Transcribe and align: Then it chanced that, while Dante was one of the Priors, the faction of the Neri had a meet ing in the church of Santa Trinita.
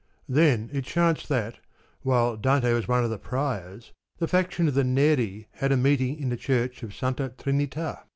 Then 0.27 0.71
it 0.73 0.83
chanced 0.85 1.29
that, 1.29 1.59
while 2.01 2.35
Dante 2.35 2.73
was 2.73 2.87
one 2.87 3.03
of 3.03 3.11
the 3.11 3.19
Priors, 3.19 3.91
the 4.17 4.27
faction 4.27 4.67
of 4.67 4.73
the 4.73 4.83
Neri 4.83 5.47
had 5.51 5.71
a 5.71 5.77
meet 5.77 6.01
ing 6.01 6.17
in 6.19 6.29
the 6.29 6.37
church 6.37 6.81
of 6.81 6.95
Santa 6.95 7.29
Trinita. 7.37 8.01